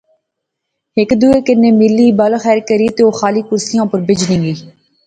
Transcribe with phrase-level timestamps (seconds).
[0.95, 4.53] ہیک دوئے کنے ملی، بل خیر کری تے او خالی کرسئِں اوپر بیجی گئے